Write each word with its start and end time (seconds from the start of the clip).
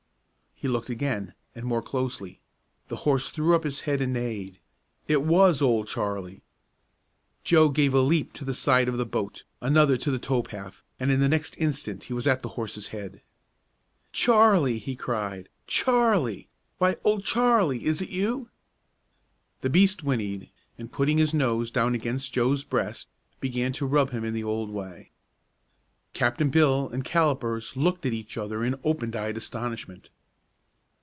He 0.55 0.67
looked 0.67 0.91
again, 0.91 1.33
and 1.55 1.65
more 1.65 1.81
closely. 1.81 2.39
The 2.87 2.97
horse 2.97 3.31
threw 3.31 3.55
up 3.55 3.63
his 3.63 3.81
head 3.81 3.99
and 3.99 4.13
neighed. 4.13 4.59
It 5.07 5.23
was 5.23 5.59
Old 5.59 5.87
Charlie! 5.87 6.43
Joe 7.43 7.69
gave 7.69 7.95
a 7.95 7.99
leap 7.99 8.31
to 8.33 8.45
the 8.45 8.53
side 8.53 8.87
of 8.87 8.99
the 8.99 9.03
boat, 9.07 9.43
another 9.59 9.97
to 9.97 10.11
the 10.11 10.19
tow 10.19 10.43
path, 10.43 10.83
and 10.99 11.09
in 11.09 11.19
the 11.19 11.27
next 11.27 11.57
instant 11.57 12.03
he 12.03 12.13
was 12.13 12.27
at 12.27 12.43
the 12.43 12.49
horse's 12.49 12.89
head. 12.89 13.23
"Charlie!" 14.11 14.77
he 14.77 14.95
cried. 14.95 15.49
"Charlie! 15.65 16.47
Why, 16.77 16.97
Old 17.03 17.23
Charlie, 17.23 17.83
is 17.83 17.97
this 17.97 18.09
you?" 18.11 18.49
The 19.61 19.69
beast 19.71 20.03
whinnied, 20.03 20.51
and 20.77 20.91
putting 20.91 21.17
his 21.17 21.33
nose 21.33 21.71
down 21.71 21.95
against 21.95 22.33
Joe's 22.33 22.63
breast, 22.63 23.07
began 23.39 23.73
to 23.73 23.87
rub 23.87 24.11
him 24.11 24.23
in 24.23 24.35
the 24.35 24.43
old 24.43 24.69
way. 24.69 25.09
Captain 26.13 26.51
Bill 26.51 26.87
and 26.89 27.03
Callipers 27.03 27.75
looked 27.75 28.05
at 28.05 28.13
each 28.13 28.37
other 28.37 28.63
in 28.63 28.75
open 28.83 29.15
eyed 29.15 29.37
astonishment. 29.37 30.11